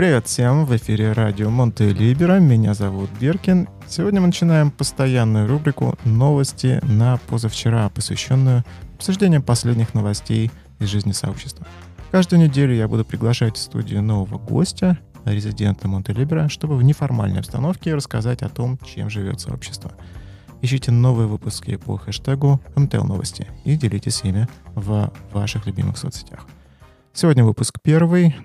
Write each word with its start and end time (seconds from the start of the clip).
Привет 0.00 0.28
всем! 0.28 0.64
В 0.64 0.74
эфире 0.74 1.12
радио 1.12 1.50
Монте 1.50 1.92
Либера. 1.92 2.40
Меня 2.40 2.72
зовут 2.72 3.10
Беркин. 3.20 3.68
Сегодня 3.86 4.22
мы 4.22 4.28
начинаем 4.28 4.70
постоянную 4.70 5.46
рубрику 5.46 5.94
«Новости 6.06 6.80
на 6.84 7.18
позавчера», 7.28 7.86
посвященную 7.90 8.64
обсуждению 8.94 9.42
последних 9.42 9.92
новостей 9.92 10.50
из 10.78 10.88
жизни 10.88 11.12
сообщества. 11.12 11.66
Каждую 12.12 12.40
неделю 12.40 12.74
я 12.74 12.88
буду 12.88 13.04
приглашать 13.04 13.58
в 13.58 13.60
студию 13.60 14.02
нового 14.02 14.38
гостя, 14.38 14.98
резидента 15.26 15.86
Монте-Либера, 15.86 16.48
чтобы 16.48 16.78
в 16.78 16.82
неформальной 16.82 17.40
обстановке 17.40 17.94
рассказать 17.94 18.40
о 18.40 18.48
том, 18.48 18.78
чем 18.78 19.10
живет 19.10 19.40
сообщество. 19.40 19.92
Ищите 20.62 20.92
новые 20.92 21.26
выпуски 21.26 21.76
по 21.76 21.98
хэштегу 21.98 22.58
МТЛ 22.74 23.04
Новости 23.04 23.46
и 23.66 23.76
делитесь 23.76 24.22
ими 24.24 24.48
в 24.74 25.12
ваших 25.30 25.66
любимых 25.66 25.98
соцсетях. 25.98 26.46
Сегодня 27.12 27.44
выпуск 27.44 27.80
первый, 27.82 28.36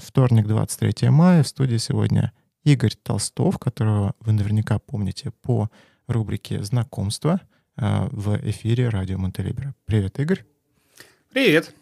вторник, 0.00 0.46
23 0.46 1.10
мая. 1.10 1.42
В 1.42 1.48
студии 1.48 1.76
сегодня 1.76 2.32
Игорь 2.62 2.94
Толстов, 3.02 3.58
которого 3.58 4.14
вы 4.20 4.32
наверняка 4.32 4.78
помните 4.78 5.32
по 5.42 5.68
рубрике 6.06 6.62
«Знакомство» 6.62 7.40
а, 7.76 8.08
в 8.12 8.38
эфире 8.48 8.90
радио 8.90 9.18
Монтелибера. 9.18 9.74
Привет, 9.86 10.20
Игорь. 10.20 10.44
Привет. 11.32 11.74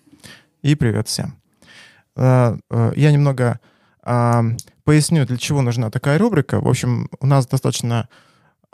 И 0.63 0.75
привет 0.75 1.09
всем. 1.09 1.37
А, 2.17 2.57
а, 2.71 2.93
я 2.97 3.13
немного 3.13 3.61
поясню, 4.03 5.27
для 5.27 5.37
чего 5.37 5.61
нужна 5.61 5.91
такая 5.91 6.19
рубрика. 6.19 6.59
В 6.63 6.69
общем, 6.69 7.11
у 7.21 7.27
нас 7.27 7.47
достаточно 7.47 8.09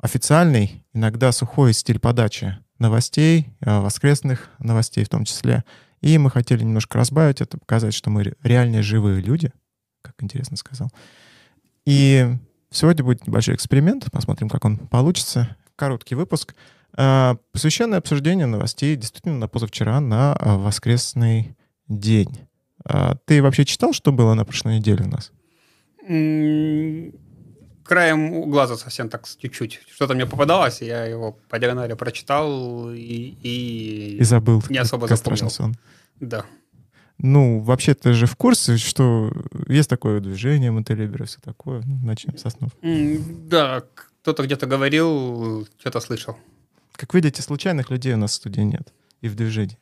официальный, 0.00 0.84
иногда 0.94 1.32
сухой 1.32 1.72
стиль 1.72 1.98
подачи 1.98 2.56
новостей, 2.78 3.48
воскресных 3.60 4.50
новостей 4.60 5.04
в 5.04 5.08
том 5.08 5.24
числе— 5.24 5.64
и 6.00 6.18
мы 6.18 6.30
хотели 6.30 6.62
немножко 6.62 6.98
разбавить 6.98 7.40
это, 7.40 7.58
показать, 7.58 7.94
что 7.94 8.10
мы 8.10 8.34
реальные 8.42 8.82
живые 8.82 9.20
люди, 9.20 9.52
как 10.02 10.14
интересно 10.20 10.56
сказал. 10.56 10.90
И 11.84 12.26
сегодня 12.70 13.04
будет 13.04 13.26
небольшой 13.26 13.54
эксперимент, 13.54 14.10
посмотрим, 14.10 14.48
как 14.48 14.64
он 14.64 14.76
получится. 14.76 15.56
Короткий 15.76 16.14
выпуск, 16.14 16.54
а, 16.96 17.36
посвященный 17.52 17.98
обсуждению 17.98 18.48
новостей 18.48 18.96
действительно 18.96 19.36
на 19.38 19.48
позавчера, 19.48 20.00
на 20.00 20.32
а, 20.34 20.56
воскресный 20.56 21.56
день. 21.88 22.48
А, 22.84 23.16
ты 23.26 23.42
вообще 23.42 23.64
читал, 23.64 23.92
что 23.92 24.12
было 24.12 24.34
на 24.34 24.44
прошлой 24.44 24.78
неделе 24.78 25.04
у 25.04 25.08
нас? 25.08 25.32
Краем 27.86 28.50
глаза 28.50 28.76
совсем 28.76 29.08
так 29.08 29.26
чуть-чуть. 29.26 29.80
Что-то 29.92 30.14
мне 30.14 30.26
попадалось, 30.26 30.82
я 30.82 31.04
его 31.04 31.38
по 31.48 31.58
диагонали 31.58 31.94
прочитал 31.94 32.90
и... 32.90 33.36
И, 33.42 34.16
и 34.18 34.24
забыл. 34.24 34.62
Не 34.68 34.78
особо 34.78 35.08
как 35.08 35.18
запомнил. 35.18 35.50
сон. 35.50 35.76
Да. 36.20 36.44
Ну, 37.18 37.60
вообще 37.60 37.94
ты 37.94 38.12
же 38.12 38.26
в 38.26 38.36
курсе, 38.36 38.76
что 38.76 39.32
есть 39.68 39.88
такое 39.88 40.20
движение 40.20 40.70
Монтелибера, 40.70 41.24
все 41.24 41.40
такое. 41.40 41.82
Ну, 41.86 41.98
начнем 42.04 42.36
со 42.36 42.50
снов. 42.50 42.72
Да, 42.82 43.84
кто-то 43.94 44.42
где-то 44.42 44.66
говорил, 44.66 45.66
что-то 45.78 46.00
слышал. 46.00 46.36
Как 46.92 47.14
видите, 47.14 47.42
случайных 47.42 47.90
людей 47.90 48.14
у 48.14 48.18
нас 48.18 48.32
в 48.32 48.34
студии 48.34 48.60
нет. 48.60 48.92
И 49.22 49.28
в 49.28 49.34
движении. 49.34 49.78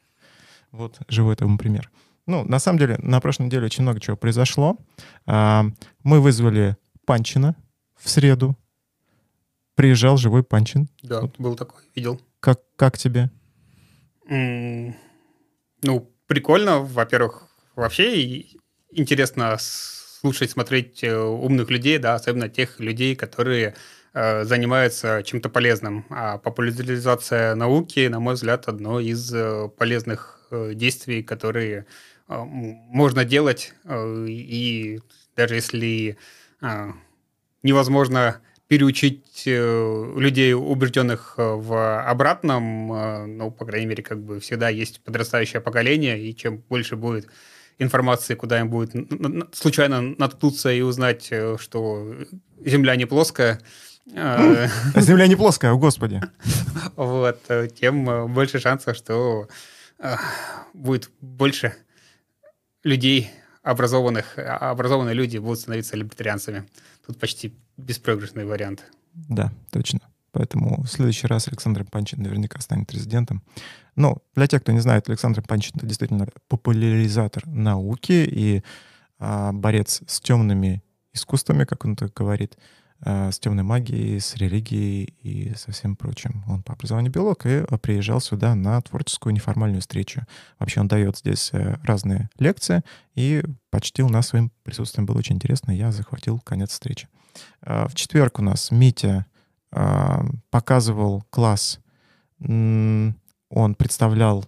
Вот 0.70 0.98
живой 1.08 1.34
тому 1.36 1.58
пример. 1.58 1.90
Ну, 2.26 2.44
на 2.44 2.58
самом 2.58 2.78
деле, 2.78 2.98
на 3.02 3.20
прошлой 3.20 3.46
неделе 3.46 3.66
очень 3.66 3.82
много 3.82 4.00
чего 4.00 4.16
произошло. 4.16 4.76
А, 5.26 5.66
мы 6.02 6.20
вызвали 6.20 6.76
Панчина, 7.04 7.54
в 7.96 8.08
среду. 8.08 8.56
Приезжал 9.74 10.16
живой 10.16 10.44
Панчин. 10.44 10.88
Да, 11.02 11.22
вот. 11.22 11.34
был 11.38 11.56
такой, 11.56 11.82
видел. 11.94 12.20
Как, 12.40 12.60
как 12.76 12.96
тебе? 12.96 13.30
Mm, 14.30 14.94
ну, 15.82 16.10
прикольно. 16.26 16.80
Во-первых, 16.80 17.48
вообще 17.74 18.46
интересно 18.90 19.56
слушать, 19.58 20.50
смотреть 20.50 21.02
э, 21.02 21.16
умных 21.16 21.70
людей, 21.70 21.98
да, 21.98 22.14
особенно 22.14 22.48
тех 22.48 22.80
людей, 22.80 23.16
которые 23.16 23.74
э, 24.14 24.44
занимаются 24.44 25.22
чем-то 25.24 25.48
полезным. 25.48 26.06
А 26.08 26.38
популяризация 26.38 27.54
науки, 27.54 28.06
на 28.06 28.20
мой 28.20 28.34
взгляд, 28.34 28.68
одно 28.68 29.00
из 29.00 29.34
э, 29.34 29.68
полезных 29.76 30.40
э, 30.50 30.72
действий, 30.74 31.22
которые 31.22 31.86
э, 32.28 32.38
можно 32.44 33.24
делать. 33.24 33.74
Э, 33.84 34.26
и 34.28 35.00
даже 35.36 35.56
если 35.56 36.16
э, 36.62 36.92
невозможно 37.64 38.40
переучить 38.68 39.44
э, 39.46 40.12
людей, 40.16 40.54
убежденных 40.54 41.34
э, 41.36 41.42
в 41.42 42.00
обратном, 42.02 42.92
э, 42.92 43.26
ну, 43.26 43.50
по 43.50 43.64
крайней 43.66 43.86
мере, 43.86 44.02
как 44.02 44.22
бы 44.22 44.40
всегда 44.40 44.68
есть 44.68 45.02
подрастающее 45.02 45.60
поколение, 45.60 46.20
и 46.20 46.34
чем 46.34 46.58
больше 46.68 46.96
будет 46.96 47.28
информации, 47.78 48.34
куда 48.34 48.60
им 48.60 48.70
будет 48.70 48.92
случайно 49.52 50.00
наткнуться 50.00 50.72
и 50.72 50.80
узнать, 50.80 51.30
что 51.58 52.14
Земля 52.64 52.96
не 52.96 53.04
плоская, 53.04 53.60
Земля 54.06 55.26
не 55.26 55.36
плоская, 55.36 55.72
о 55.72 55.76
господи. 55.76 56.22
Вот, 56.96 57.40
тем 57.80 58.32
больше 58.32 58.60
шансов, 58.60 58.96
что 58.96 59.48
будет 60.72 61.10
больше 61.20 61.74
людей 62.84 63.30
образованных, 63.62 64.38
образованные 64.38 65.14
люди 65.14 65.38
будут 65.38 65.58
становиться 65.58 65.96
либертарианцами. 65.96 66.68
Тут 67.06 67.18
почти 67.18 67.54
беспроигрышный 67.76 68.44
вариант. 68.44 68.84
Да, 69.14 69.52
точно. 69.70 70.00
Поэтому 70.32 70.82
в 70.82 70.88
следующий 70.88 71.28
раз 71.28 71.46
Александр 71.46 71.84
Панчин 71.84 72.22
наверняка 72.22 72.60
станет 72.60 72.92
резидентом. 72.92 73.42
Но 73.94 74.18
для 74.34 74.48
тех, 74.48 74.62
кто 74.62 74.72
не 74.72 74.80
знает, 74.80 75.08
Александр 75.08 75.42
Панчин— 75.42 75.72
это 75.76 75.86
действительно 75.86 76.26
популяризатор 76.48 77.46
науки 77.46 78.26
и 78.28 78.64
а, 79.18 79.52
борец 79.52 80.02
с 80.06 80.20
темными 80.20 80.82
искусствами, 81.12 81.64
как 81.64 81.84
он 81.84 81.94
так 81.94 82.12
говорит. 82.12 82.58
Э, 83.06 83.30
с 83.30 83.38
темной 83.38 83.64
магией, 83.64 84.18
с 84.18 84.34
религией 84.36 85.14
и 85.22 85.54
со 85.56 85.72
всем 85.72 85.94
прочим. 85.94 86.42
Он 86.48 86.62
по 86.62 86.72
образованию 86.72 87.12
биолог 87.12 87.44
и 87.44 87.62
э, 87.68 87.78
приезжал 87.78 88.18
сюда 88.18 88.54
на 88.54 88.80
творческую 88.80 89.34
неформальную 89.34 89.82
встречу. 89.82 90.22
Вообще 90.58 90.80
он 90.80 90.88
дает 90.88 91.18
здесь 91.18 91.50
э, 91.52 91.76
разные 91.82 92.30
лекции, 92.38 92.82
и 93.14 93.44
почти 93.70 94.02
у 94.02 94.08
нас 94.08 94.28
своим 94.28 94.50
присутствием 94.62 95.04
было 95.04 95.18
очень 95.18 95.36
интересно. 95.36 95.72
Я 95.72 95.92
захватил 95.92 96.40
конец 96.40 96.70
встречи. 96.70 97.08
В 97.60 97.94
четверг 97.94 98.38
у 98.38 98.42
нас 98.42 98.70
Митя 98.70 99.26
показывал 100.50 101.24
класс. 101.30 101.80
Он 102.38 103.14
представлял, 103.76 104.44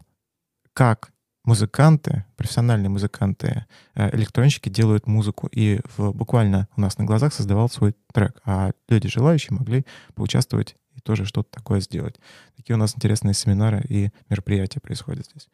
как 0.73 1.11
музыканты, 1.47 2.25
профессиональные 2.37 2.91
музыканты, 2.91 3.65
э, 3.95 4.15
электронщики 4.15 4.69
делают 4.69 5.07
музыку. 5.07 5.49
И 5.51 5.81
в, 5.97 6.13
буквально 6.13 6.69
у 6.77 6.81
нас 6.81 6.99
на 6.99 7.05
глазах 7.05 7.33
создавал 7.33 7.71
свой 7.71 7.95
трек. 8.13 8.41
А 8.45 8.73
люди 8.89 9.09
желающие 9.09 9.57
могли 9.57 9.87
поучаствовать 10.15 10.77
и 10.95 11.01
тоже 11.01 11.25
что-то 11.25 11.49
такое 11.51 11.81
сделать. 11.81 12.17
Такие 12.57 12.75
у 12.75 12.79
нас 12.79 12.95
интересные 12.97 13.33
семинары 13.33 13.83
и 13.89 14.11
мероприятия 14.29 14.81
происходят 14.81 15.27
здесь. 15.27 15.49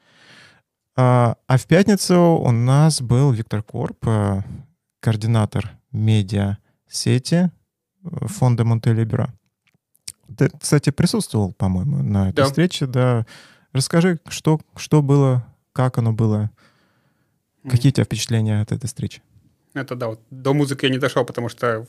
А, 0.96 1.36
а 1.46 1.56
в 1.58 1.66
пятницу 1.66 2.18
у 2.18 2.50
нас 2.50 3.00
был 3.00 3.30
Виктор 3.30 3.62
Корп, 3.62 4.06
э, 4.06 4.42
координатор 5.00 5.72
медиа 5.92 6.56
сети 6.88 7.50
э, 8.04 8.26
фонда 8.26 8.64
Монтелибера. 8.64 9.32
Ты, 10.38 10.50
кстати, 10.58 10.88
присутствовал, 10.90 11.52
по-моему, 11.52 12.02
на 12.02 12.30
этой 12.30 12.36
да. 12.36 12.44
встрече, 12.46 12.86
да. 12.86 13.26
Расскажи, 13.72 14.20
что, 14.28 14.60
что 14.76 15.02
было 15.02 15.46
как 15.72 15.98
оно 15.98 16.12
было? 16.12 16.50
Какие 17.68 17.90
у 17.90 17.94
тебя 17.94 18.04
впечатления 18.04 18.60
от 18.60 18.72
этой 18.72 18.86
встречи? 18.86 19.22
Это 19.74 19.94
да, 19.94 20.08
вот 20.08 20.20
до 20.30 20.52
музыки 20.52 20.84
я 20.84 20.90
не 20.90 20.98
дошел, 20.98 21.24
потому 21.24 21.48
что 21.48 21.86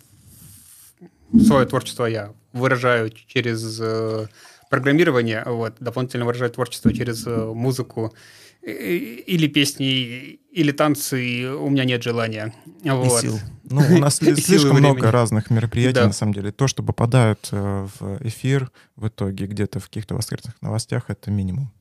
свое 1.46 1.66
творчество 1.66 2.06
я 2.06 2.34
выражаю 2.54 3.10
через 3.10 3.80
э, 3.82 4.28
программирование, 4.70 5.44
вот, 5.46 5.76
дополнительно 5.80 6.26
выражаю 6.26 6.52
творчество 6.52 6.94
через 6.94 7.26
э, 7.26 7.46
музыку 7.54 8.14
или 8.62 9.48
песни, 9.48 10.40
или 10.52 10.72
танцы, 10.72 11.50
у 11.50 11.70
меня 11.70 11.84
нет 11.84 12.02
желания. 12.02 12.54
Вот. 12.84 13.22
И 13.24 13.28
сил. 13.28 13.40
Ну, 13.66 13.82
у 13.82 13.98
нас 13.98 14.16
слишком 14.18 14.78
много 14.78 15.12
разных 15.12 15.50
мероприятий, 15.50 15.96
да. 15.96 16.08
на 16.08 16.14
самом 16.14 16.34
деле. 16.34 16.52
То, 16.52 16.68
что 16.68 16.82
попадают 16.82 17.50
э, 17.52 17.88
в 18.00 18.26
эфир 18.26 18.72
в 18.96 19.10
итоге 19.10 19.48
где-то 19.48 19.80
в 19.80 19.88
каких-то 19.88 20.16
воскресных 20.16 20.62
новостях, 20.62 21.10
это 21.10 21.30
минимум. 21.30 21.74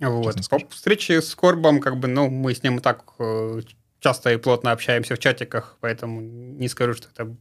Вот. 0.00 0.48
По 0.48 0.58
встрече 0.70 1.22
с 1.22 1.34
Корбом, 1.34 1.80
как 1.80 1.98
бы, 1.98 2.08
ну, 2.08 2.28
мы 2.28 2.54
с 2.54 2.62
ним 2.62 2.78
и 2.78 2.80
так 2.80 3.04
э, 3.18 3.60
часто 4.00 4.30
и 4.30 4.36
плотно 4.36 4.72
общаемся 4.72 5.14
в 5.14 5.18
чатиках, 5.18 5.76
поэтому 5.80 6.20
не 6.20 6.68
скажу, 6.68 6.94
что 6.94 7.08
это 7.08 7.34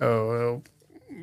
э, 0.00 0.60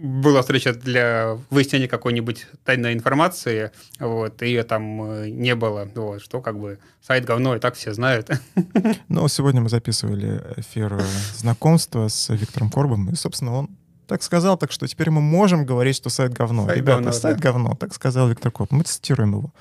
была 0.02 0.42
встреча 0.42 0.74
для 0.74 1.38
выяснения 1.50 1.88
какой-нибудь 1.88 2.48
тайной 2.64 2.94
информации, 2.94 3.72
вот, 4.00 4.42
ее 4.42 4.64
там 4.64 5.04
э, 5.04 5.30
не 5.30 5.56
было, 5.56 5.90
вот, 5.94 6.22
что 6.22 6.42
как 6.42 6.58
бы 6.58 6.80
сайт 7.02 7.26
говно, 7.26 7.56
и 7.56 7.60
так 7.60 7.76
все 7.76 7.94
знают. 7.94 8.30
Ну, 9.10 9.28
сегодня 9.28 9.62
мы 9.62 9.70
записывали 9.70 10.42
эфир 10.58 11.02
знакомства 11.36 12.08
с 12.08 12.30
Виктором 12.34 12.70
Корбом, 12.70 13.10
и, 13.10 13.16
собственно, 13.16 13.54
он 13.54 13.70
так 14.08 14.24
сказал, 14.24 14.58
так 14.58 14.72
что 14.72 14.88
теперь 14.88 15.12
мы 15.12 15.22
можем 15.22 15.66
говорить, 15.66 15.96
что 15.96 16.10
сайт 16.10 16.34
говно. 16.34 16.66
Сайт 16.66 16.78
Ребята, 16.78 16.98
говно, 16.98 17.12
сайт 17.12 17.38
да. 17.38 17.42
говно, 17.44 17.76
так 17.76 17.94
сказал 17.94 18.28
Виктор 18.30 18.52
Корб. 18.52 18.72
Мы 18.72 18.84
цитируем 18.84 19.34
его. 19.34 19.54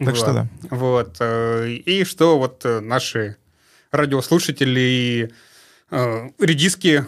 Так 0.00 0.08
вот. 0.08 0.16
что 0.16 0.32
да. 0.32 0.48
Вот. 0.70 1.16
Э, 1.20 1.68
и 1.68 2.04
что 2.04 2.38
вот 2.38 2.64
э, 2.64 2.80
наши 2.80 3.36
радиослушатели 3.90 5.30
э, 5.90 6.28
редиски 6.38 7.04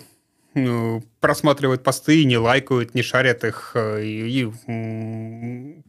просматривают 1.21 1.83
посты, 1.83 2.25
не 2.27 2.37
лайкают, 2.37 2.95
не 2.95 3.01
шарят 3.01 3.43
их, 3.43 3.75
и, 3.75 4.53
и 4.53 5.83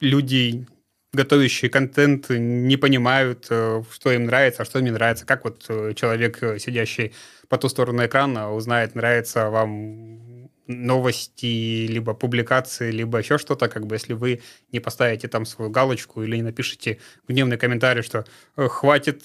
люди, 0.00 0.66
готовящие 1.12 1.70
контент, 1.70 2.30
не 2.30 2.78
понимают, 2.78 3.44
что 3.44 4.10
им 4.10 4.24
нравится, 4.24 4.62
а 4.62 4.64
что 4.64 4.78
им 4.78 4.86
не 4.86 4.90
нравится. 4.90 5.26
Как 5.26 5.44
вот 5.44 5.64
человек, 5.96 6.38
сидящий 6.58 7.12
по 7.50 7.58
ту 7.58 7.68
сторону 7.68 8.06
экрана, 8.06 8.54
узнает, 8.54 8.94
нравится 8.94 9.50
вам 9.50 10.29
новости, 10.70 11.86
либо 11.86 12.14
публикации, 12.14 12.90
либо 12.90 13.18
еще 13.18 13.38
что-то, 13.38 13.68
как 13.68 13.86
бы, 13.86 13.96
если 13.96 14.14
вы 14.14 14.40
не 14.72 14.80
поставите 14.80 15.28
там 15.28 15.44
свою 15.44 15.70
галочку 15.70 16.22
или 16.22 16.36
не 16.36 16.42
напишите 16.42 16.98
гневный 17.28 17.58
комментарий, 17.58 18.02
что 18.02 18.24
хватит 18.56 19.22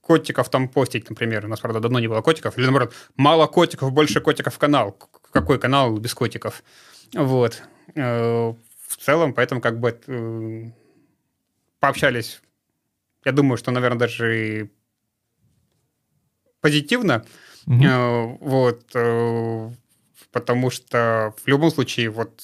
котиков 0.00 0.48
там 0.48 0.68
постить, 0.68 1.10
например. 1.10 1.44
У 1.44 1.48
нас, 1.48 1.60
правда, 1.60 1.80
давно 1.80 2.00
не 2.00 2.08
было 2.08 2.22
котиков. 2.22 2.56
Или, 2.56 2.64
наоборот, 2.64 2.94
мало 3.16 3.46
котиков, 3.46 3.92
больше 3.92 4.20
котиков 4.20 4.54
в 4.54 4.58
канал. 4.58 4.96
Какой 5.30 5.58
канал 5.58 5.98
без 5.98 6.14
котиков? 6.14 6.62
Вот. 7.14 7.62
В 7.94 8.56
целом, 8.98 9.34
поэтому 9.34 9.60
как 9.60 9.78
бы 9.78 10.72
пообщались, 11.78 12.40
я 13.24 13.32
думаю, 13.32 13.58
что, 13.58 13.70
наверное, 13.70 13.98
даже 13.98 14.70
позитивно. 16.60 17.24
Угу. 17.66 18.38
Вот. 18.40 18.82
Э, 20.20 20.24
потому 20.32 20.70
что 20.70 21.34
в 21.42 21.48
любом 21.48 21.70
случае 21.70 22.10
вот 22.10 22.42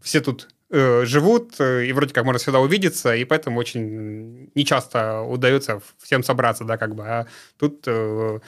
все 0.00 0.20
тут 0.20 0.48
э, 0.70 1.04
живут, 1.04 1.60
и 1.60 1.92
вроде 1.92 2.14
как 2.14 2.24
можно 2.24 2.38
всегда 2.38 2.60
увидеться, 2.60 3.14
и 3.14 3.24
поэтому 3.24 3.58
очень 3.58 4.50
нечасто 4.54 5.22
удается 5.22 5.80
всем 5.98 6.22
собраться, 6.22 6.64
да, 6.64 6.76
как 6.76 6.94
бы. 6.94 7.04
А 7.04 7.26
тут 7.58 7.84
э, 7.86 8.40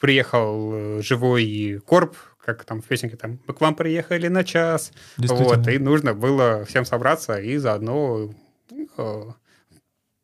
приехал 0.00 1.00
живой 1.02 1.80
корп, 1.86 2.16
как 2.44 2.64
там 2.64 2.82
в 2.82 2.86
песенке, 2.86 3.16
там, 3.16 3.38
мы 3.46 3.54
к 3.54 3.60
вам 3.60 3.74
приехали 3.74 4.28
на 4.28 4.42
час, 4.42 4.92
вот, 5.16 5.68
и 5.68 5.78
нужно 5.78 6.12
было 6.14 6.64
всем 6.64 6.84
собраться 6.84 7.40
и 7.40 7.56
заодно 7.56 8.34
э, 8.96 9.22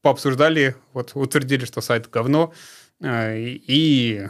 пообсуждали, 0.02 0.74
вот 0.92 1.12
утвердили, 1.14 1.64
что 1.64 1.80
сайт 1.80 2.10
говно, 2.10 2.52
э, 3.00 3.36
и 3.38 4.26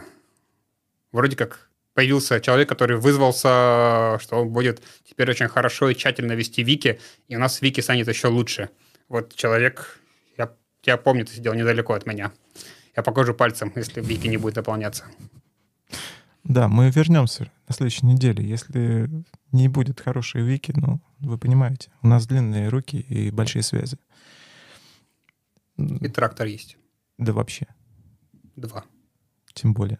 вроде 1.11 1.35
как 1.35 1.68
появился 1.99 2.39
человек, 2.39 2.69
который 2.69 2.95
вызвался, 2.95 4.17
что 4.21 4.37
он 4.41 4.53
будет 4.53 4.81
теперь 5.03 5.29
очень 5.29 5.49
хорошо 5.49 5.89
и 5.89 5.95
тщательно 5.95 6.31
вести 6.31 6.63
вики, 6.63 6.97
и 7.27 7.35
у 7.35 7.39
нас 7.39 7.61
вики 7.61 7.81
станет 7.81 8.07
еще 8.07 8.29
лучше. 8.29 8.69
Вот 9.09 9.35
человек, 9.35 9.99
я, 10.37 10.49
я 10.85 10.95
помню, 10.95 11.25
ты 11.25 11.33
сидел 11.33 11.53
недалеко 11.53 11.93
от 11.93 12.05
меня. 12.05 12.31
Я 12.95 13.03
покажу 13.03 13.33
пальцем, 13.33 13.73
если 13.75 13.99
вики 13.99 14.27
не 14.27 14.37
будет 14.37 14.55
заполняться. 14.55 15.03
Да, 16.45 16.69
мы 16.69 16.89
вернемся 16.89 17.51
на 17.67 17.75
следующей 17.75 18.05
неделе. 18.05 18.47
Если 18.47 19.09
не 19.51 19.67
будет 19.67 19.99
хорошей 19.99 20.41
вики, 20.41 20.71
ну, 20.77 21.01
вы 21.19 21.37
понимаете, 21.37 21.91
у 22.01 22.07
нас 22.07 22.27
длинные 22.27 22.69
руки 22.69 22.97
и 23.09 23.29
большие 23.29 23.61
связи. 23.61 23.97
И 25.75 26.07
трактор 26.07 26.47
есть. 26.47 26.77
Да 27.17 27.33
вообще. 27.33 27.67
Два. 28.55 28.85
Тем 29.53 29.73
более. 29.73 29.99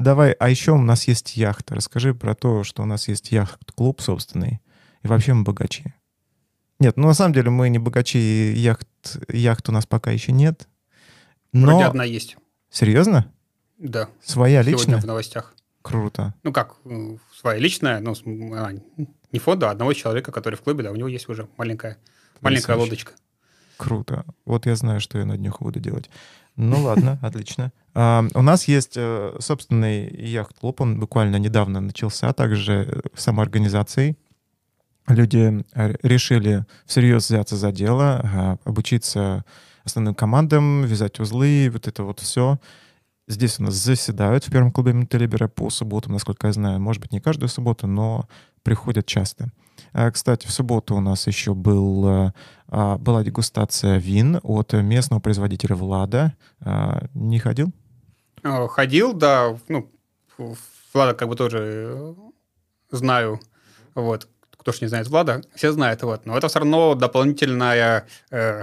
Давай, 0.00 0.32
а 0.32 0.48
еще 0.48 0.72
у 0.72 0.78
нас 0.78 1.06
есть 1.08 1.36
яхта. 1.36 1.74
Расскажи 1.74 2.14
про 2.14 2.34
то, 2.34 2.64
что 2.64 2.82
у 2.82 2.86
нас 2.86 3.06
есть 3.06 3.32
яхт-клуб 3.32 4.00
собственный. 4.00 4.62
И 5.02 5.08
вообще 5.08 5.34
мы 5.34 5.44
богачи. 5.44 5.92
Нет, 6.78 6.96
ну 6.96 7.06
на 7.06 7.12
самом 7.12 7.34
деле 7.34 7.50
мы 7.50 7.68
не 7.68 7.78
богачи, 7.78 8.18
яхт, 8.54 8.88
яхт 9.28 9.68
у 9.68 9.72
нас 9.72 9.84
пока 9.84 10.10
еще 10.10 10.32
нет. 10.32 10.66
Но... 11.52 11.66
Вроде 11.66 11.84
одна 11.84 12.04
есть. 12.04 12.38
Серьезно? 12.70 13.30
Да. 13.76 14.08
Своя 14.24 14.62
Сегодня 14.62 14.78
личная? 14.78 15.00
в 15.02 15.04
новостях. 15.04 15.54
Круто. 15.82 16.32
Ну 16.44 16.52
как, 16.54 16.76
э, 16.86 17.16
своя 17.38 17.58
личная, 17.58 18.00
ну, 18.00 18.14
не 19.32 19.38
фонда, 19.38 19.68
а 19.68 19.72
одного 19.72 19.92
человека, 19.92 20.32
который 20.32 20.54
в 20.54 20.62
клубе, 20.62 20.82
да, 20.82 20.92
у 20.92 20.96
него 20.96 21.08
есть 21.08 21.28
уже 21.28 21.46
маленькая, 21.58 21.98
маленькая 22.40 22.76
лодочка. 22.76 23.12
Круто. 23.76 24.24
Вот 24.46 24.64
я 24.64 24.76
знаю, 24.76 25.00
что 25.00 25.18
я 25.18 25.26
на 25.26 25.36
днюху 25.36 25.64
буду 25.64 25.78
делать. 25.78 26.08
Ну 26.56 26.82
ладно, 26.82 27.18
отлично. 27.22 27.72
А, 27.94 28.24
у 28.34 28.42
нас 28.42 28.68
есть 28.68 28.94
э, 28.96 29.36
собственный 29.40 30.08
яхт-клуб, 30.08 30.80
он 30.80 31.00
буквально 31.00 31.36
недавно 31.36 31.80
начался, 31.80 32.32
также 32.32 33.02
самоорганизацией. 33.14 34.16
Люди 35.08 35.64
э, 35.74 35.94
решили 36.02 36.64
всерьез 36.86 37.28
взяться 37.28 37.56
за 37.56 37.72
дело, 37.72 38.20
а, 38.22 38.56
обучиться 38.64 39.44
основным 39.84 40.14
командам, 40.14 40.84
вязать 40.84 41.18
узлы, 41.18 41.70
вот 41.72 41.88
это 41.88 42.04
вот 42.04 42.20
все. 42.20 42.58
Здесь 43.26 43.60
у 43.60 43.62
нас 43.62 43.74
заседают 43.74 44.44
в 44.44 44.50
первом 44.50 44.72
клубе 44.72 44.92
Монтелибера 44.92 45.48
по 45.48 45.70
субботам, 45.70 46.12
насколько 46.12 46.48
я 46.48 46.52
знаю. 46.52 46.80
Может 46.80 47.00
быть, 47.00 47.12
не 47.12 47.20
каждую 47.20 47.48
субботу, 47.48 47.86
но 47.86 48.28
приходят 48.62 49.06
часто. 49.06 49.50
А, 49.92 50.10
кстати, 50.10 50.46
в 50.46 50.52
субботу 50.52 50.94
у 50.94 51.00
нас 51.00 51.26
еще 51.26 51.54
был, 51.54 52.06
а, 52.06 52.34
а, 52.68 52.98
была 52.98 53.24
дегустация 53.24 53.98
вин 53.98 54.40
от 54.42 54.72
местного 54.72 55.20
производителя 55.20 55.74
Влада. 55.74 56.34
Не 57.14 57.38
ходил? 57.38 57.72
Ходил, 58.42 59.12
да. 59.12 59.58
Ну, 59.68 59.90
Влада 60.92 61.14
как 61.14 61.28
бы 61.28 61.36
тоже 61.36 61.58
э, 61.60 62.14
знаю. 62.90 63.40
Вот. 63.94 64.28
Кто 64.56 64.72
ж 64.72 64.82
не 64.82 64.88
знает 64.88 65.08
Влада, 65.08 65.42
все 65.54 65.72
знают. 65.72 66.02
Вот. 66.02 66.26
Но 66.26 66.36
это 66.36 66.48
все 66.48 66.58
равно 66.58 66.94
дополнительная 66.94 68.06
э, 68.30 68.62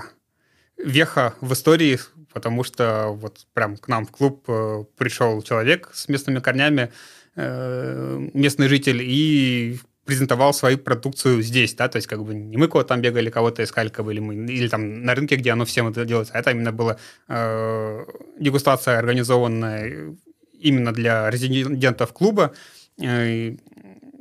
веха 0.78 1.34
в 1.42 1.54
истории, 1.54 2.00
потому 2.34 2.64
что 2.64 3.10
вот 3.10 3.48
прям 3.54 3.78
к 3.78 3.88
нам 3.88 4.06
в 4.06 4.12
клуб 4.12 4.46
э, 4.48 4.84
пришел 4.98 5.42
человек 5.42 5.90
с 5.94 6.08
местными 6.08 6.40
корнями, 6.40 6.92
э, 7.36 8.30
местный 8.34 8.68
житель, 8.68 9.02
и 9.02 9.80
презентовал 10.08 10.54
свою 10.54 10.78
продукцию 10.78 11.42
здесь, 11.44 11.76
да, 11.76 11.88
то 11.90 11.98
есть 11.98 12.08
как 12.08 12.24
бы 12.24 12.34
не 12.34 12.58
мы 12.58 12.68
кого-то 12.68 12.90
там 12.90 13.02
бегали, 13.02 13.30
кого-то 13.30 13.62
искали, 13.64 13.90
как 13.90 14.06
бы, 14.06 14.14
или, 14.14 14.22
мы, 14.22 14.36
или 14.36 14.70
там 14.70 15.04
на 15.04 15.14
рынке, 15.14 15.36
где 15.36 15.52
оно 15.52 15.66
всем 15.66 15.88
это 15.88 16.06
делается, 16.06 16.34
а 16.34 16.40
это 16.40 16.52
именно 16.52 16.72
была 16.72 16.98
э, 17.28 18.06
дегустация, 18.40 19.00
организованная 19.00 20.16
именно 20.60 20.94
для 20.94 21.30
резидентов 21.30 22.14
клуба, 22.14 22.54
э, 23.02 23.58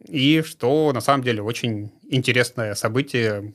и 0.08 0.42
что 0.42 0.92
на 0.92 1.00
самом 1.00 1.22
деле 1.22 1.40
очень 1.40 1.92
интересное 2.10 2.74
событие, 2.74 3.54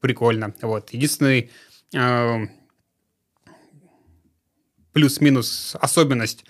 прикольно. 0.00 0.54
Вот. 0.62 0.90
Единственный 0.94 1.50
э, 1.94 2.46
плюс-минус 4.92 5.76
особенность 5.80 6.44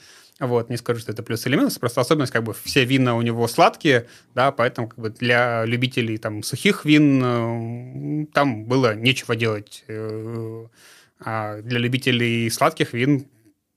вот, 0.46 0.70
не 0.70 0.76
скажу, 0.78 1.00
что 1.00 1.12
это 1.12 1.22
плюс 1.22 1.46
или 1.46 1.54
минус, 1.56 1.78
просто 1.78 2.00
особенность, 2.00 2.32
как 2.32 2.42
бы, 2.42 2.54
все 2.54 2.84
вина 2.84 3.14
у 3.14 3.22
него 3.22 3.46
сладкие, 3.46 4.06
да, 4.34 4.50
поэтому, 4.52 4.88
как 4.88 4.98
бы, 4.98 5.10
для 5.10 5.64
любителей, 5.66 6.16
там, 6.16 6.42
сухих 6.42 6.84
вин 6.86 8.26
там 8.32 8.64
было 8.64 8.94
нечего 8.94 9.36
делать. 9.36 9.84
Э, 9.88 10.66
а 11.22 11.60
для 11.60 11.78
любителей 11.78 12.50
сладких 12.50 12.94
вин 12.94 13.26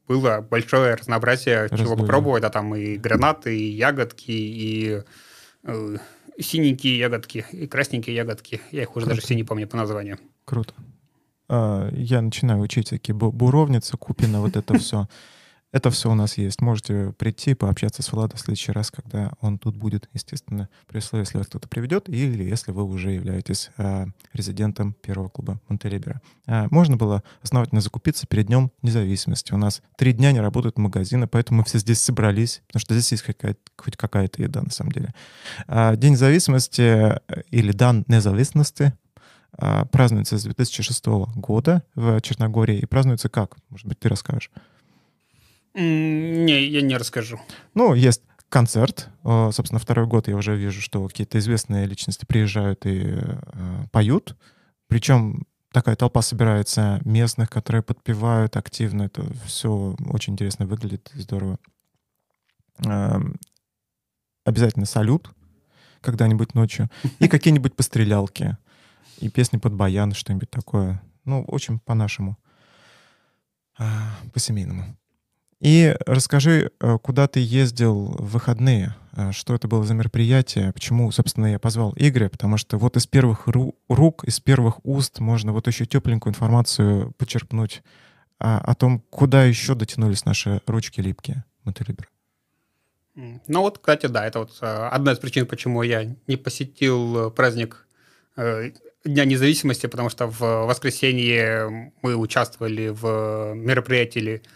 было 0.07 0.39
большое 0.39 0.95
разнообразие, 0.95 1.63
Раздолье. 1.63 1.85
чего 1.85 1.97
попробовать, 1.97 2.41
да, 2.41 2.49
там 2.49 2.73
и 2.75 2.95
гранаты, 2.97 3.57
и 3.57 3.71
ягодки, 3.71 4.31
и 4.31 5.01
э, 5.63 5.97
синенькие 6.39 6.97
ягодки, 6.97 7.45
и 7.51 7.67
красненькие 7.67 8.15
ягодки. 8.15 8.61
Я 8.71 8.83
их 8.83 8.95
уже 8.95 9.05
Круто. 9.05 9.09
даже 9.09 9.21
все 9.21 9.35
не 9.35 9.43
помню 9.43 9.67
по 9.67 9.77
названию. 9.77 10.17
Круто. 10.45 10.73
А, 11.49 11.89
я 11.91 12.21
начинаю 12.21 12.61
учить 12.61 12.88
всякие 12.88 13.15
буровницы, 13.15 13.97
купина, 13.97 14.41
вот 14.41 14.55
это 14.55 14.77
все. 14.77 15.07
Это 15.73 15.89
все 15.89 16.11
у 16.11 16.13
нас 16.13 16.37
есть. 16.37 16.61
Можете 16.61 17.13
прийти, 17.17 17.55
пообщаться 17.55 18.03
с 18.03 18.11
Владом 18.11 18.37
в 18.37 18.39
следующий 18.39 18.71
раз, 18.71 18.91
когда 18.91 19.31
он 19.41 19.57
тут 19.57 19.75
будет, 19.75 20.07
естественно, 20.13 20.69
при 20.87 20.99
условии, 20.99 21.23
если 21.23 21.39
вас 21.39 21.47
кто-то 21.47 21.67
приведет, 21.67 22.07
или 22.09 22.43
если 22.43 22.71
вы 22.71 22.83
уже 22.83 23.09
являетесь 23.09 23.71
э, 23.77 24.05
резидентом 24.33 24.93
первого 24.93 25.29
клуба 25.29 25.59
Монтелибера. 25.67 26.21
Э, 26.45 26.67
можно 26.69 26.95
было 26.95 27.23
основательно 27.41 27.81
закупиться 27.81 28.27
перед 28.27 28.45
Днем 28.45 28.71
независимости. 28.83 29.51
У 29.51 29.57
нас 29.57 29.81
три 29.97 30.13
дня 30.13 30.31
не 30.31 30.41
работают 30.41 30.77
магазины, 30.77 31.25
поэтому 31.25 31.59
мы 31.59 31.63
все 31.65 31.79
здесь 31.79 31.99
собрались, 31.99 32.61
потому 32.67 32.81
что 32.81 32.93
здесь 32.93 33.11
есть 33.11 33.23
какая 33.23 33.57
хоть 33.75 33.97
какая-то 33.97 34.43
еда 34.43 34.61
на 34.61 34.69
самом 34.69 34.91
деле. 34.91 35.11
Э, 35.67 35.97
День 35.97 36.11
независимости 36.11 36.81
э, 36.81 37.19
или 37.49 37.71
Дан 37.71 38.05
независимости 38.07 38.93
празднуется 39.91 40.39
с 40.39 40.43
2006 40.43 41.05
года 41.35 41.83
в 41.93 42.19
Черногории. 42.21 42.79
И 42.79 42.87
празднуется 42.87 43.29
как? 43.29 43.55
Может 43.69 43.85
быть, 43.85 43.99
ты 43.99 44.09
расскажешь? 44.09 44.49
Не, 45.73 46.65
я 46.65 46.81
не 46.81 46.97
расскажу. 46.97 47.39
Ну, 47.73 47.93
есть 47.93 48.21
концерт. 48.49 49.09
Собственно, 49.23 49.79
второй 49.79 50.05
год 50.05 50.27
я 50.27 50.35
уже 50.35 50.55
вижу, 50.55 50.79
что 50.81 51.07
какие-то 51.07 51.39
известные 51.39 51.87
личности 51.87 52.25
приезжают 52.25 52.85
и 52.85 53.01
э, 53.05 53.85
поют. 53.91 54.37
Причем 54.87 55.47
такая 55.71 55.95
толпа 55.95 56.21
собирается 56.21 57.01
местных, 57.03 57.49
которые 57.49 57.81
подпевают 57.81 58.55
активно. 58.55 59.03
Это 59.03 59.25
все 59.45 59.95
очень 60.07 60.33
интересно 60.33 60.67
выглядит, 60.67 61.09
здорово. 61.15 61.57
Э, 62.85 63.19
обязательно 64.45 64.85
салют 64.85 65.31
когда-нибудь 66.01 66.53
ночью. 66.53 66.91
И 67.17 67.27
какие-нибудь 67.27 67.75
пострелялки. 67.75 68.57
И 69.17 69.29
песни 69.29 69.57
под 69.57 69.73
баян, 69.73 70.13
что-нибудь 70.13 70.51
такое. 70.51 71.01
Ну, 71.25 71.43
очень 71.45 71.79
по-нашему. 71.79 72.37
Э, 73.79 73.83
по-семейному. 74.31 74.95
И 75.63 75.96
расскажи, 76.05 76.72
э, 76.82 76.98
куда 77.01 77.29
ты 77.29 77.39
ездил 77.39 78.17
в 78.20 78.32
выходные? 78.34 78.96
Э, 79.15 79.32
что 79.32 79.55
это 79.55 79.70
было 79.70 79.86
за 79.86 79.93
мероприятие? 79.93 80.74
Почему, 80.74 81.10
собственно, 81.12 81.46
я 81.46 81.58
позвал 81.58 81.93
Игоря? 81.96 82.27
Потому 82.27 82.58
что 82.58 82.77
вот 82.77 82.98
из 82.98 83.08
первых 83.08 83.48
ру- 83.48 83.74
рук, 83.88 84.25
из 84.25 84.41
первых 84.41 84.86
уст 84.86 85.20
можно 85.20 85.53
вот 85.53 85.67
еще 85.67 85.86
тепленькую 85.86 86.32
информацию 86.32 87.13
почерпнуть 87.17 87.82
о, 88.39 88.58
о 88.58 88.75
том, 88.75 89.00
куда 89.10 89.46
еще 89.46 89.74
дотянулись 89.74 90.25
наши 90.25 90.62
ручки 90.67 91.00
липкие 91.00 91.46
мотолиберы. 91.63 92.10
Ну 93.15 93.62
вот, 93.62 93.77
кстати, 93.77 94.08
да, 94.08 94.27
это 94.27 94.39
вот 94.39 94.58
э, 94.60 94.65
одна 94.65 95.13
из 95.13 95.20
причин, 95.20 95.46
почему 95.46 95.82
я 95.82 96.13
не 96.27 96.36
посетил 96.36 97.32
праздник 97.32 97.88
Дня 98.36 99.25
независимости, 99.25 99.86
потому 99.86 100.10
что 100.10 100.25
в 100.27 100.39
воскресенье 100.65 101.91
мы 102.01 102.15
участвовали 102.15 102.88
в 102.88 103.53
мероприятии 103.53 104.41
Э, 104.41 104.48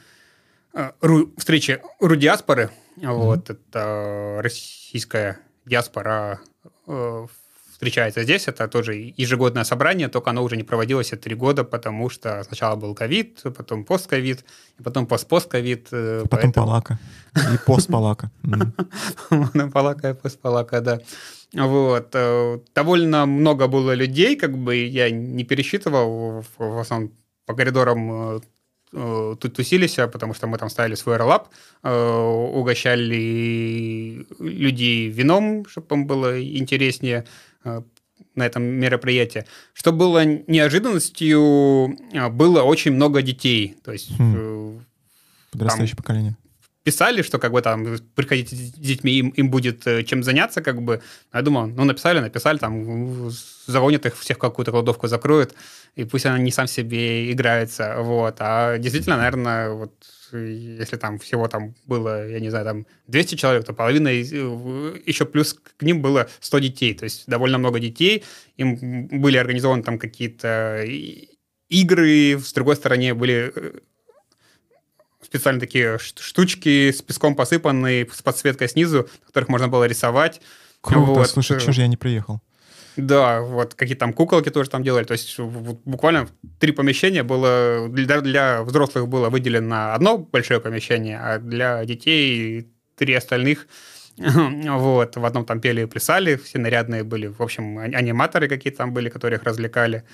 ру, 1.01 1.31
встречи 1.38 1.81
Рудиаспоры. 2.00 2.69
Mm-hmm. 2.97 3.13
Вот, 3.13 3.50
это 3.50 4.39
российская 4.41 5.39
диаспора 5.65 6.39
э, 6.88 7.27
встречается 7.71 8.24
здесь. 8.24 8.47
Это 8.47 8.67
тоже 8.67 9.13
ежегодное 9.17 9.63
собрание, 9.63 10.07
только 10.07 10.31
оно 10.31 10.43
уже 10.43 10.57
не 10.57 10.63
проводилось 10.63 11.09
три 11.09 11.36
года, 11.36 11.63
потому 11.63 12.09
что 12.09 12.43
сначала 12.43 12.75
был 12.75 12.95
ковид, 12.95 13.43
потом 13.55 13.86
постковид, 13.86 14.45
потом 14.83 15.05
постпостковид. 15.05 15.89
Э, 15.91 16.21
потом 16.24 16.29
поэтому... 16.29 16.53
палака. 16.53 17.00
И 17.36 17.57
постпалака. 17.65 18.31
Палака 19.74 20.09
и 20.09 20.13
постпалака, 20.13 20.81
да. 20.81 21.00
Вот. 21.53 22.15
Довольно 22.75 23.25
много 23.25 23.67
было 23.67 23.93
людей, 23.93 24.36
как 24.36 24.57
бы 24.57 24.75
я 24.75 25.09
не 25.12 25.43
пересчитывал, 25.43 26.43
в 26.57 26.79
основном 26.79 27.12
по 27.45 27.53
коридорам 27.53 28.12
Э, 28.12 28.39
тут 28.91 29.56
тусились, 29.56 30.00
а 30.00 30.08
потому 30.08 30.34
что 30.34 30.48
мы 30.48 30.58
там 30.58 30.70
ставили 30.70 30.96
свой 30.96 31.17
роллап, 31.17 31.50
э, 31.84 32.50
угощали 32.53 34.25
людей 34.39 35.10
вином, 35.10 35.65
чтобы 35.67 35.96
им 35.96 36.08
было 36.08 36.41
интереснее 36.41 37.25
э, 37.63 37.82
на 38.36 38.46
этом 38.46 38.63
мероприятии. 38.63 39.46
Что 39.74 39.91
было 39.91 40.25
неожиданностью, 40.25 41.98
было 42.32 42.63
очень 42.63 42.94
много 42.94 43.22
детей. 43.22 43.75
То 43.84 43.91
есть... 43.91 44.10
Хм. 44.17 44.82
Подрастающее 45.51 45.96
поколение 45.96 46.36
писали, 46.88 47.22
что 47.22 47.38
как 47.38 47.51
бы 47.51 47.62
там 47.62 47.86
приходите 48.15 48.56
с 48.56 48.72
детьми, 48.72 49.12
им, 49.12 49.29
им 49.39 49.50
будет 49.50 49.84
чем 50.06 50.24
заняться, 50.24 50.62
как 50.62 50.82
бы. 50.82 51.01
Я 51.34 51.41
думал, 51.41 51.67
ну, 51.67 51.84
написали, 51.84 52.20
написали, 52.22 52.58
там, 52.58 53.29
загонят 53.65 54.06
их 54.06 54.17
всех 54.17 54.38
в 54.38 54.39
какую-то 54.39 54.72
кладовку, 54.72 55.08
закроют, 55.08 55.53
и 55.98 56.06
пусть 56.06 56.25
они 56.25 56.51
сам 56.51 56.67
себе 56.67 57.29
играются, 57.34 57.96
вот. 58.00 58.38
А 58.39 58.77
действительно, 58.77 59.17
наверное, 59.17 59.72
вот 59.72 59.91
если 60.32 60.96
там 60.98 61.20
всего 61.20 61.48
там 61.50 61.75
было, 61.86 62.29
я 62.29 62.39
не 62.39 62.50
знаю, 62.50 62.65
там 62.65 62.86
200 63.08 63.36
человек, 63.36 63.65
то 63.65 63.74
половина, 63.74 64.08
еще 64.08 65.25
плюс 65.25 65.60
к 65.77 65.84
ним 65.84 66.01
было 66.01 66.29
100 66.39 66.60
детей, 66.60 66.94
то 66.94 67.03
есть 67.03 67.24
довольно 67.27 67.58
много 67.58 67.79
детей, 67.79 68.24
им 68.56 69.08
были 69.08 69.36
организованы 69.36 69.84
там 69.84 70.00
какие-то 70.00 70.86
игры, 71.67 72.39
с 72.39 72.53
другой 72.53 72.77
стороны 72.77 73.13
были 73.13 73.51
э, 73.53 73.72
специально 75.24 75.59
такие 75.59 75.97
штучки 76.00 76.91
с 76.91 77.01
песком 77.01 77.36
посыпанные, 77.36 78.07
с 78.12 78.21
подсветкой 78.21 78.69
снизу, 78.69 79.09
на 79.21 79.27
которых 79.27 79.50
можно 79.50 79.67
было 79.67 79.86
рисовать. 79.86 80.41
Круто, 80.81 81.12
вот. 81.12 81.29
слушай, 81.29 81.59
что 81.59 81.71
же 81.71 81.81
я 81.81 81.88
не 81.88 81.97
приехал? 81.97 82.39
Да, 82.97 83.41
вот 83.41 83.75
какие-то 83.75 84.01
там 84.01 84.13
куколки 84.13 84.50
тоже 84.50 84.69
там 84.69 84.83
делали. 84.83 85.03
То 85.03 85.12
есть 85.12 85.39
буквально 85.39 86.27
три 86.59 86.71
помещения 86.71 87.24
было... 87.24 87.88
Для, 87.89 88.21
для 88.21 88.63
взрослых 88.63 89.07
было 89.07 89.29
выделено 89.29 89.93
одно 89.93 90.17
большое 90.17 90.59
помещение, 90.59 91.19
а 91.19 91.38
для 91.38 91.86
детей 91.86 92.67
три 92.95 93.13
остальных. 93.13 93.67
Вот, 94.17 95.15
в 95.15 95.25
одном 95.25 95.45
там 95.45 95.62
пели 95.62 95.83
и 95.83 95.86
плясали, 95.86 96.38
все 96.38 96.57
нарядные 96.57 97.03
были. 97.03 97.27
В 97.27 97.39
общем, 97.39 97.77
аниматоры 97.77 98.47
какие-то 98.47 98.79
там 98.79 98.91
были, 98.91 99.09
которых 99.09 99.43
развлекали. 99.43 100.05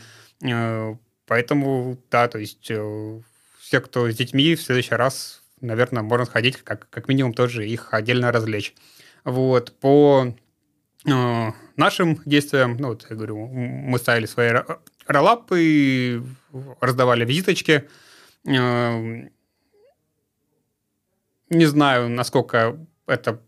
Э, 0.43 0.95
поэтому, 1.25 1.97
да, 2.11 2.27
то 2.27 2.37
есть 2.37 2.67
э, 2.69 3.21
все, 3.63 3.79
кто 3.79 4.11
с 4.11 4.15
детьми, 4.15 4.55
в 4.55 4.61
следующий 4.61 4.95
раз, 4.95 5.41
наверное, 5.61 6.03
можно 6.03 6.25
сходить, 6.25 6.57
как, 6.57 6.89
как 6.89 7.07
минимум 7.07 7.33
тоже 7.33 7.65
их 7.65 7.93
отдельно 7.93 8.31
развлечь. 8.31 8.75
Вот, 9.23 9.71
по 9.79 10.35
э, 11.05 11.51
нашим 11.77 12.21
действиям, 12.25 12.75
ну, 12.77 12.89
вот 12.89 13.07
я 13.09 13.15
говорю, 13.15 13.47
мы 13.47 13.97
ставили 13.99 14.25
свои 14.25 14.51
роллапы, 15.07 16.21
раздавали 16.81 17.23
визиточки. 17.23 17.87
Э, 18.45 19.29
не 21.49 21.65
знаю, 21.65 22.09
насколько 22.09 22.77
это 23.07 23.41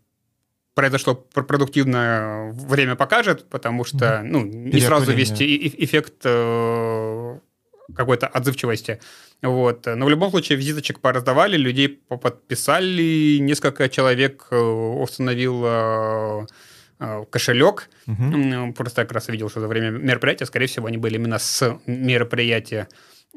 произошло 0.74 1.14
продуктивно, 1.14 2.52
время 2.54 2.96
покажет, 2.96 3.50
потому 3.50 3.84
что 3.84 4.22
ну, 4.22 4.44
не 4.44 4.80
сразу 4.80 5.12
вести 5.12 5.68
эффект 5.84 6.22
э, 6.24 7.38
какой-то 7.94 8.26
отзывчивости. 8.26 9.00
Вот. 9.42 9.86
Но 9.86 10.06
в 10.06 10.08
любом 10.08 10.30
случае 10.30 10.58
визиточек 10.58 11.00
пораздавали, 11.00 11.56
людей 11.56 11.88
подписали, 11.88 13.38
несколько 13.38 13.88
человек 13.88 14.46
э, 14.50 14.56
установил 14.56 16.46
Э, 16.98 17.24
кошелек. 17.30 17.90
Угу. 18.06 18.72
Просто 18.72 19.02
я 19.02 19.04
как 19.04 19.12
раз 19.12 19.28
видел, 19.28 19.50
что 19.50 19.60
за 19.60 19.68
время 19.68 19.90
мероприятия, 19.90 20.46
скорее 20.46 20.66
всего, 20.66 20.86
они 20.86 20.96
были 20.96 21.16
именно 21.16 21.38
с 21.38 21.78
мероприятия. 21.86 22.88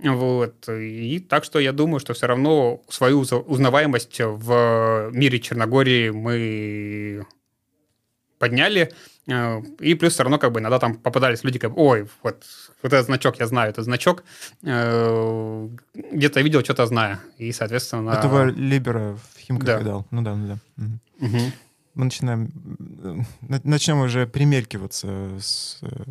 Вот. 0.02 0.70
И 0.70 1.20
так 1.20 1.44
что 1.44 1.60
я 1.60 1.74
думаю, 1.74 2.00
что 2.00 2.14
все 2.14 2.28
равно 2.28 2.82
свою 2.88 3.20
узнаваемость 3.20 4.22
в 4.22 5.10
мире 5.12 5.40
Черногории 5.40 6.10
мы 6.10 7.26
подняли. 8.38 8.94
Э, 9.30 9.62
и 9.80 9.96
плюс 9.96 10.14
все 10.14 10.24
равно 10.24 10.38
как 10.38 10.52
бы 10.52 10.60
иногда 10.60 10.80
там 10.80 10.96
попадались 10.96 11.44
люди, 11.44 11.60
как 11.60 11.78
ой, 11.78 12.08
вот, 12.24 12.44
вот 12.82 12.94
этот 12.94 13.06
значок, 13.06 13.40
я 13.40 13.48
знаю 13.48 13.70
этот 13.70 13.86
значок. 13.86 14.24
Э, 14.64 15.70
где-то 15.94 16.42
видел, 16.42 16.64
что-то 16.64 16.86
знаю. 16.86 17.20
И, 17.38 17.52
соответственно... 17.52 18.12
Этого 18.12 18.46
Либера 18.46 19.16
в 19.16 19.40
Химках 19.40 19.66
да. 19.66 19.80
видал. 19.80 20.06
Ну 20.12 20.22
да, 20.22 20.36
ну 20.36 20.48
да. 20.48 20.84
Угу. 20.84 21.28
Угу 21.28 21.52
мы 22.00 22.06
начинаем, 22.06 23.26
начнем 23.64 24.00
уже 24.00 24.26
примелькиваться, 24.26 25.38
с, 25.40 25.80
э, 25.82 26.04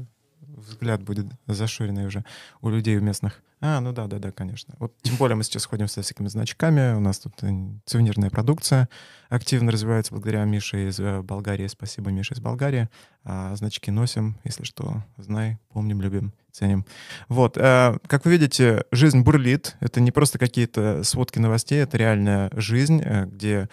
взгляд 0.58 1.02
будет 1.02 1.26
зашоренный 1.46 2.06
уже 2.06 2.24
у 2.60 2.68
людей 2.68 2.96
у 2.96 3.00
местных. 3.00 3.42
А, 3.60 3.80
ну 3.80 3.92
да, 3.92 4.06
да, 4.06 4.18
да, 4.18 4.30
конечно. 4.30 4.74
Вот 4.78 4.94
тем 5.02 5.16
более 5.16 5.34
мы 5.34 5.42
сейчас 5.42 5.64
ходим 5.66 5.88
со 5.88 6.02
всякими 6.02 6.28
значками, 6.28 6.94
у 6.94 7.00
нас 7.00 7.18
тут 7.18 7.42
э, 7.42 7.50
сувенирная 7.86 8.30
продукция 8.30 8.88
активно 9.28 9.72
развивается 9.72 10.12
благодаря 10.12 10.44
Мише 10.44 10.88
из 10.88 11.00
э, 11.00 11.22
Болгарии. 11.22 11.66
Спасибо, 11.66 12.10
Миша 12.10 12.34
из 12.34 12.40
Болгарии. 12.40 12.88
А, 13.24 13.56
значки 13.56 13.90
носим, 13.90 14.38
если 14.44 14.62
что, 14.62 15.02
знай, 15.16 15.58
помним, 15.72 16.00
любим, 16.00 16.32
ценим. 16.52 16.86
Вот, 17.28 17.58
а, 17.58 17.96
как 18.06 18.26
вы 18.26 18.32
видите, 18.32 18.84
жизнь 18.92 19.22
бурлит. 19.22 19.76
Это 19.80 20.00
не 20.00 20.12
просто 20.12 20.38
какие-то 20.38 21.02
сводки 21.02 21.40
новостей, 21.40 21.82
это 21.82 21.96
реальная 21.96 22.50
жизнь, 22.54 23.02
где 23.02 23.68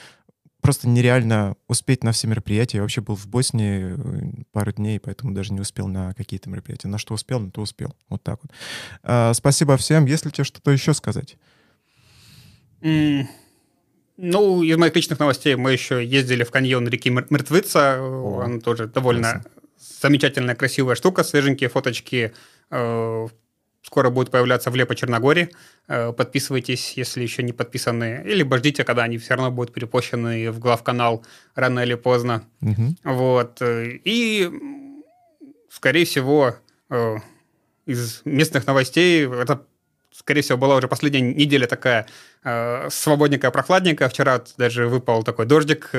просто 0.65 0.89
нереально 0.89 1.55
успеть 1.67 2.03
на 2.03 2.11
все 2.11 2.27
мероприятия. 2.27 2.77
Я 2.77 2.81
вообще 2.81 3.01
был 3.01 3.15
в 3.15 3.27
Боснии 3.27 3.95
э, 3.95 4.43
пару 4.51 4.71
дней, 4.71 4.99
поэтому 4.99 5.31
даже 5.31 5.53
не 5.53 5.61
успел 5.61 5.87
на 5.87 6.15
какие-то 6.15 6.49
мероприятия. 6.49 6.87
На 6.87 6.97
что 6.97 7.13
успел, 7.13 7.39
на 7.39 7.51
то 7.51 7.61
успел. 7.61 7.95
Вот 8.09 8.23
так 8.23 8.39
вот. 8.41 8.51
А, 9.03 9.33
спасибо 9.35 9.77
всем. 9.77 10.05
Есть 10.05 10.25
ли 10.25 10.31
тебе 10.31 10.43
что-то 10.43 10.71
еще 10.71 10.95
сказать? 10.95 11.37
Mm. 12.81 13.25
Ну, 14.17 14.63
из 14.63 14.75
моих 14.77 14.95
личных 14.95 15.19
новостей 15.19 15.55
мы 15.55 15.71
еще 15.71 16.03
ездили 16.03 16.43
в 16.43 16.49
каньон 16.49 16.87
реки 16.87 17.11
Мертвица. 17.11 17.97
О, 17.99 18.43
Он 18.43 18.59
тоже 18.59 18.87
довольно 18.87 19.33
классно. 19.33 19.51
замечательная, 20.01 20.55
красивая 20.55 20.95
штука. 20.95 21.23
Свеженькие 21.23 21.69
фоточки 21.69 22.33
э, 22.71 23.27
скоро 23.85 24.09
будет 24.09 24.31
появляться 24.31 24.71
в 24.71 24.75
Лепо 24.75 24.95
Черногории. 24.95 25.49
Э, 25.87 26.11
подписывайтесь, 26.11 26.93
если 26.97 27.21
еще 27.21 27.43
не 27.43 27.53
подписаны, 27.53 28.23
или 28.25 28.57
ждите, 28.57 28.83
когда 28.83 29.03
они 29.03 29.17
все 29.17 29.35
равно 29.35 29.51
будут 29.51 29.73
перепощены 29.73 30.51
в 30.51 30.59
главканал 30.59 31.23
рано 31.53 31.81
или 31.81 31.93
поздно. 31.93 32.43
Угу. 32.61 32.95
Вот. 33.03 33.61
И, 33.61 34.51
скорее 35.69 36.05
всего, 36.05 36.55
э, 36.89 37.15
из 37.85 38.21
местных 38.25 38.65
новостей, 38.65 39.27
это, 39.27 39.61
скорее 40.11 40.41
всего, 40.41 40.57
была 40.57 40.77
уже 40.77 40.87
последняя 40.87 41.21
неделя 41.21 41.67
такая 41.67 42.07
э, 42.43 42.89
свободненькая, 42.89 43.51
прохладненькая. 43.51 44.09
Вчера 44.09 44.41
даже 44.57 44.87
выпал 44.87 45.21
такой 45.21 45.45
дождик 45.45 45.91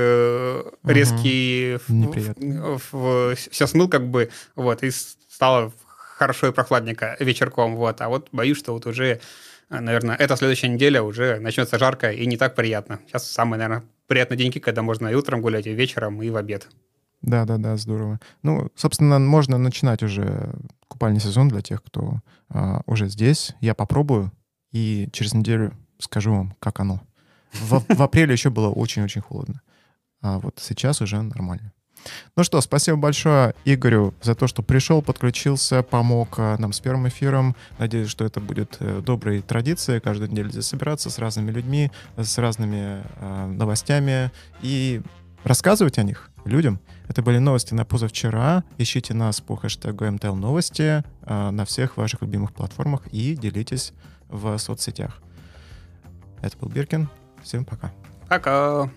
резкий. 0.85 1.79
Неприятно. 1.87 2.79
В, 2.79 2.93
в, 2.93 3.37
все 3.37 3.67
смыл 3.69 3.89
как 3.89 4.09
бы, 4.09 4.31
вот, 4.57 4.83
и 4.83 4.91
стало 4.91 5.73
хорошо 6.17 6.49
и 6.49 6.53
прохладненько 6.53 7.17
вечерком, 7.21 7.77
вот. 7.77 8.01
А 8.01 8.09
вот 8.09 8.29
боюсь, 8.33 8.59
что 8.59 8.73
вот 8.73 8.87
уже, 8.87 9.21
наверное, 9.69 10.17
эта 10.17 10.37
следующая 10.37 10.69
неделя 10.69 11.03
уже 11.03 11.39
начнется 11.41 11.79
жарко 11.79 12.11
и 12.11 12.27
не 12.27 12.37
так 12.37 12.55
приятно. 12.55 13.01
Сейчас 13.07 13.31
самые, 13.31 13.59
наверное, 13.59 13.87
приятные 14.07 14.39
деньги, 14.39 14.59
когда 14.59 14.83
можно 14.83 15.09
и 15.09 15.15
утром 15.15 15.43
гулять, 15.43 15.67
и 15.67 15.75
вечером, 15.75 16.23
и 16.23 16.31
в 16.31 16.37
обед. 16.37 16.69
Да, 17.23 17.45
да, 17.45 17.59
да, 17.59 17.77
здорово. 17.77 18.21
Ну, 18.43 18.71
собственно, 18.75 19.19
можно 19.19 19.59
начинать 19.59 20.03
уже 20.03 20.55
купальный 20.89 21.21
сезон 21.21 21.49
для 21.49 21.61
тех, 21.61 21.83
кто 21.83 22.21
а, 22.49 22.83
уже 22.87 23.09
здесь. 23.09 23.55
Я 23.61 23.75
попробую 23.75 24.33
и 24.73 25.09
через 25.13 25.35
неделю 25.35 25.73
скажу 25.99 26.33
вам, 26.35 26.57
как 26.61 26.81
оно. 26.81 27.03
В, 27.53 27.85
в 27.89 28.03
апреле 28.03 28.33
еще 28.33 28.51
было 28.51 28.69
очень-очень 28.69 29.23
холодно. 29.23 29.61
А 30.23 30.39
вот 30.39 30.59
сейчас 30.61 31.01
уже 31.01 31.21
нормально. 31.21 31.73
Ну 32.37 32.45
что, 32.45 32.61
спасибо 32.61 32.97
большое 32.97 33.55
Игорю 33.65 34.15
за 34.23 34.35
то, 34.35 34.47
что 34.47 34.63
пришел, 34.63 35.03
подключился, 35.03 35.83
помог 35.83 36.39
а, 36.39 36.57
нам 36.59 36.73
с 36.73 36.81
первым 36.81 37.09
эфиром. 37.09 37.57
Надеюсь, 37.79 38.09
что 38.09 38.25
это 38.25 38.41
будет 38.41 38.77
э, 38.81 39.01
доброй 39.05 39.43
традицией 39.43 40.01
каждую 40.01 40.31
неделю 40.31 40.51
здесь 40.51 40.67
собираться 40.67 41.11
с 41.11 41.19
разными 41.19 41.51
людьми, 41.51 41.91
с 42.17 42.39
разными 42.39 43.03
э, 43.17 43.47
новостями 43.47 44.31
и 44.63 45.03
рассказывать 45.45 45.99
о 45.99 46.03
них 46.03 46.31
людям. 46.45 46.81
Это 47.09 47.23
были 47.23 47.39
новости 47.39 47.75
на 47.75 47.85
позавчера. 47.85 48.65
Ищите 48.79 49.15
нас 49.15 49.41
по 49.41 49.57
хэштегу 49.57 50.05
МТЛ 50.05 50.35
новости 50.35 51.05
э, 51.23 51.51
на 51.51 51.65
всех 51.65 51.97
ваших 51.97 52.23
любимых 52.23 52.53
платформах 52.53 53.07
и 53.09 53.37
делитесь 53.37 53.93
в 54.29 54.59
соцсетях. 54.59 55.23
Это 56.43 56.57
был 56.59 56.69
Биркин. 56.69 57.09
Всем 57.43 57.65
пока. 57.65 57.93
Пока. 58.29 58.91